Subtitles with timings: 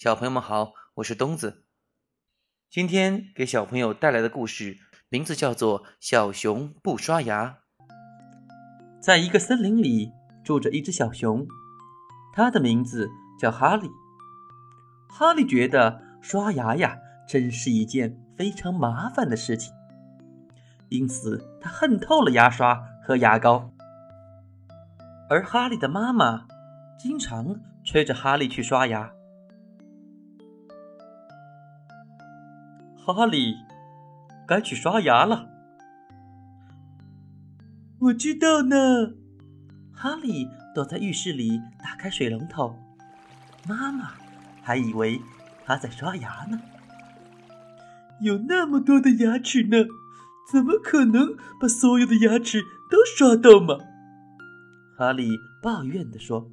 [0.00, 1.66] 小朋友们好，我是东子。
[2.70, 4.78] 今天给小朋友带来的故事
[5.10, 7.58] 名字叫做《小熊不刷牙》。
[9.02, 10.10] 在一个森林里
[10.42, 11.46] 住着一只小熊，
[12.32, 13.90] 它的名字叫哈利。
[15.10, 16.96] 哈利觉得刷牙呀，
[17.28, 19.70] 真是一件非常麻烦的事情，
[20.88, 23.74] 因此他恨透了牙刷和牙膏。
[25.28, 26.46] 而哈利的妈妈
[26.98, 29.12] 经常催着哈利去刷牙。
[33.02, 33.56] 哈利，
[34.46, 35.48] 该去刷牙了。
[37.98, 38.76] 我知道呢。
[39.92, 42.74] 哈利躲在浴室里打开水龙头，
[43.68, 44.12] 妈妈
[44.62, 45.20] 还以为
[45.64, 46.60] 他在刷牙呢。
[48.20, 49.86] 有那么多的牙齿呢，
[50.50, 53.78] 怎么可能把所有的牙齿都刷到吗？
[54.96, 56.50] 哈利抱怨地说：“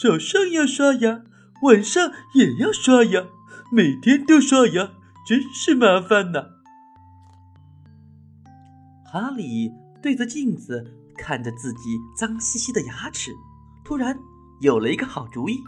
[0.00, 1.22] 早上要刷牙，
[1.62, 3.24] 晚上也要刷牙，
[3.70, 4.92] 每天都刷牙。”
[5.26, 6.40] 真是麻烦呐！
[9.04, 13.32] 哈利对着镜子看着自己脏兮兮的牙齿，
[13.84, 14.16] 突然
[14.60, 15.64] 有了一个好主意。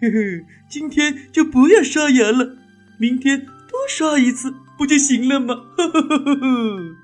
[0.00, 2.56] 呵呵，今天就不要刷牙了，
[2.98, 5.54] 明天多刷一次不就行了吗？
[5.76, 6.96] 呵呵呵呵呵。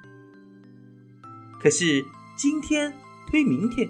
[1.60, 2.04] 可是
[2.36, 2.92] 今天
[3.28, 3.88] 推明天，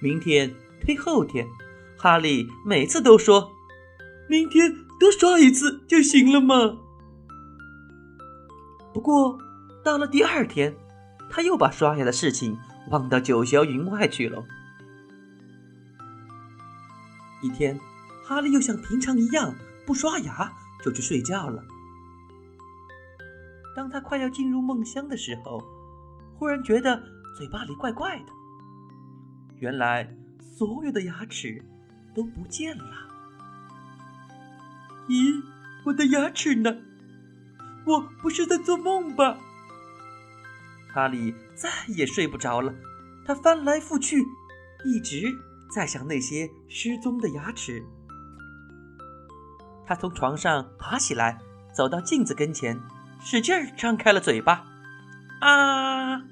[0.00, 1.48] 明天推后天，
[1.98, 3.50] 哈利每次都说
[4.30, 6.76] ：“明天。”多刷一次就行了嘛。
[8.92, 9.38] 不过
[9.82, 10.76] 到了第二天，
[11.30, 12.58] 他又把刷牙的事情
[12.90, 14.44] 忘到九霄云外去了。
[17.40, 17.80] 一天，
[18.22, 19.54] 哈利又像平常一样
[19.86, 20.52] 不刷牙
[20.84, 21.64] 就去睡觉了。
[23.74, 25.64] 当他快要进入梦乡的时候，
[26.36, 27.02] 忽然觉得
[27.38, 28.26] 嘴巴里怪怪的。
[29.60, 31.64] 原来所有的牙齿
[32.14, 33.09] 都不见了。
[35.10, 35.42] 咦，
[35.86, 36.76] 我的牙齿呢？
[37.84, 39.38] 我不是在做梦吧？
[40.94, 42.72] 哈利再也睡不着了，
[43.26, 44.24] 他翻来覆去，
[44.84, 45.26] 一直
[45.74, 47.84] 在想那些失踪的牙齿。
[49.84, 51.40] 他从床上爬起来，
[51.74, 52.80] 走到镜子跟前，
[53.20, 54.64] 使劲张开了嘴巴。
[55.40, 56.22] 啊！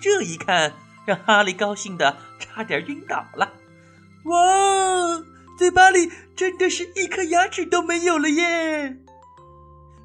[0.00, 0.72] 这一看，
[1.04, 3.52] 让哈利高兴的差点晕倒了。
[4.24, 4.57] 哇！
[5.58, 8.96] 嘴巴里真的是一颗牙齿都没有了耶！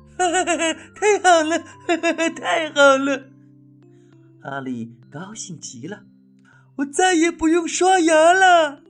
[0.18, 3.30] 哈哈哈哈太好了，哈哈哈太好了！
[4.42, 6.06] 哈利高兴极了，
[6.78, 8.82] 我再也不用刷牙了。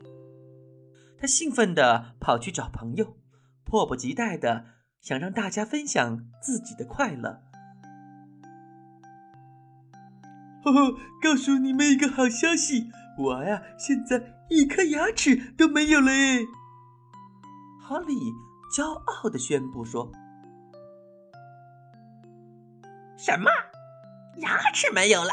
[1.19, 3.17] 他兴奋地跑去找朋友，
[3.65, 4.65] 迫不及待地
[5.01, 7.41] 想让大家分享自己的快乐。
[10.63, 14.21] 呵呵，告诉你们一个好消息，我呀现在。
[14.49, 16.45] 一颗牙齿都没有了哎！
[17.81, 18.13] 哈利
[18.75, 20.11] 骄傲的宣布说
[23.17, 23.49] ：“什么？
[24.37, 25.31] 牙齿没有了？”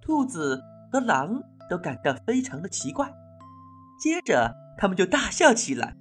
[0.00, 0.62] 兔子
[0.92, 3.12] 和狼都感到非常的奇怪，
[3.98, 5.96] 接着他们就大笑起来。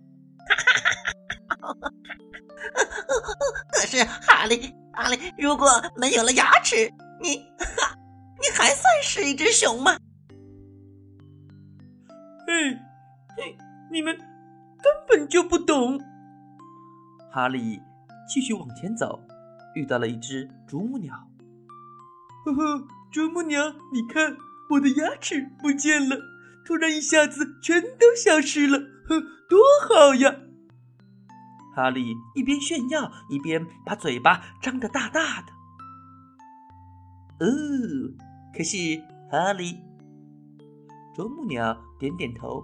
[3.71, 7.97] 可是哈利，哈利，如果没有了牙齿，你，哈
[8.39, 9.97] 你还算是一只熊吗？
[13.91, 15.99] 你们根本就不懂。
[17.31, 17.81] 哈利
[18.27, 19.21] 继续往前走，
[19.75, 21.27] 遇到了一只啄木鸟。
[22.45, 24.37] 呵呵，啄木鸟，你看
[24.71, 26.17] 我的牙齿不见了，
[26.65, 29.19] 突然一下子全都消失了，呵，
[29.49, 30.35] 多好呀！
[31.75, 35.53] 哈利一边炫耀，一边把嘴巴张得大大的。
[37.39, 37.47] 哦，
[38.55, 38.77] 可是
[39.31, 39.79] 哈利。
[41.15, 42.63] 啄木鸟点点头，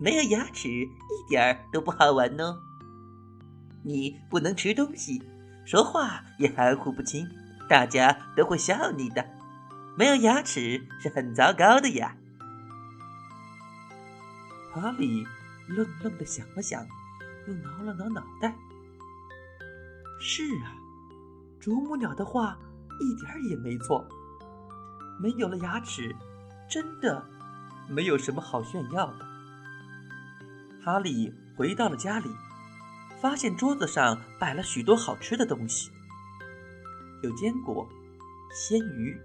[0.00, 2.58] 没有牙齿一点儿都不好玩哦。
[3.84, 5.22] 你不能吃东西，
[5.66, 7.28] 说话也含糊不清，
[7.68, 9.22] 大家都会笑你的。
[9.98, 12.16] 没有牙齿是很糟糕的呀。
[14.72, 15.26] 哈利
[15.68, 16.82] 愣愣的想了想，
[17.46, 18.56] 又挠了挠脑袋。
[20.18, 20.72] 是啊，
[21.60, 22.58] 啄木鸟的话
[23.00, 24.06] 一点儿也没错。
[25.20, 26.16] 没有了牙齿，
[26.70, 27.22] 真的。
[27.88, 29.29] 没有什么好炫耀的。
[30.82, 32.30] 哈利回到了家里，
[33.20, 35.90] 发现桌子上摆了许多好吃的东西，
[37.22, 37.86] 有坚果、
[38.50, 39.20] 鲜鱼，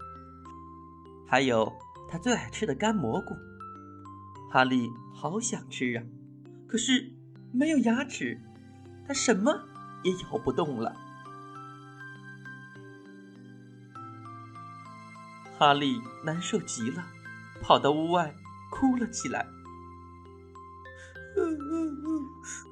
[1.26, 1.72] 还有
[2.10, 3.34] 他最爱吃的干蘑菇。
[4.52, 6.04] 哈利好想吃啊，
[6.68, 7.14] 可是
[7.54, 8.38] 没有牙齿，
[9.08, 9.64] 他什么
[10.04, 10.94] 也咬不动了。
[15.58, 17.06] 哈利难受极了，
[17.62, 18.36] 跑到屋外
[18.70, 19.48] 哭了起来。
[21.38, 22.26] 嗯嗯嗯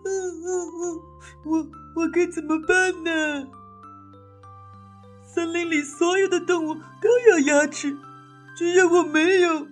[0.06, 0.48] 嗯嗯
[0.82, 1.02] 嗯，
[1.44, 3.48] 我我该怎么办呢？
[5.24, 7.98] 森林里所有的动物都有牙齿，
[8.56, 9.68] 只有我没有。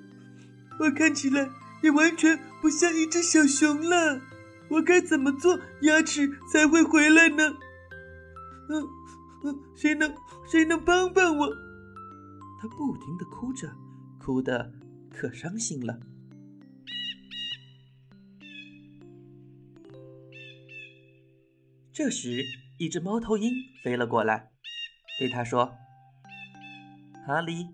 [0.79, 1.49] 我看起来
[1.83, 4.21] 也完全不像一只小熊了。
[4.69, 7.53] 我该怎么做牙齿才会回来呢？
[8.69, 8.87] 嗯
[9.43, 10.13] 嗯，谁能
[10.49, 11.47] 谁能帮帮我？
[12.61, 13.69] 他不停的哭着，
[14.19, 14.71] 哭得
[15.13, 15.99] 可伤心了。
[21.93, 22.45] 这时，
[22.77, 23.51] 一只猫头鹰
[23.83, 24.49] 飞了过来，
[25.19, 25.73] 对他说
[27.27, 27.67] ：“哈利，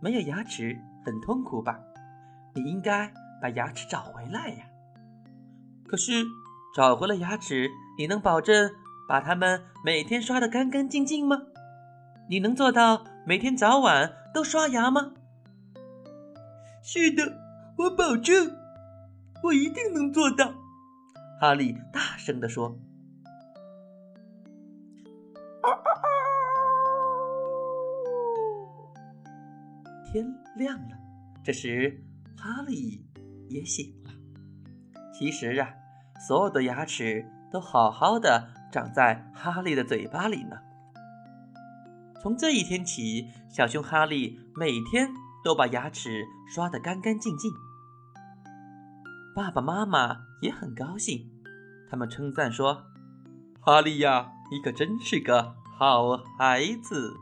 [0.00, 1.80] 没有牙齿很痛苦吧？
[2.54, 4.64] 你应该把牙齿找回来呀。
[5.88, 6.24] 可是，
[6.76, 7.68] 找回了牙齿，
[7.98, 8.70] 你能保证
[9.08, 11.42] 把它们每天刷得干干净净吗？
[12.28, 15.12] 你能做到？”每天早晚都刷牙吗？
[16.82, 17.38] 是的，
[17.78, 18.56] 我保证，
[19.44, 20.54] 我一定能做到。
[21.40, 22.76] 哈利大声地说
[30.12, 30.26] ：“天
[30.56, 30.96] 亮了。”
[31.44, 32.02] 这时，
[32.36, 33.04] 哈利
[33.48, 34.10] 也醒了。
[35.12, 35.68] 其实啊，
[36.28, 40.56] 所有的牙齿都好好的长在哈利的嘴巴里呢。
[42.20, 45.10] 从这一天起，小熊哈利每天
[45.44, 46.24] 都把牙齿
[46.54, 47.50] 刷得干干净净。
[49.34, 51.28] 爸爸妈妈也很高兴，
[51.90, 52.84] 他们称赞说
[53.60, 57.18] ：“哈利呀，你可真是个好孩子。”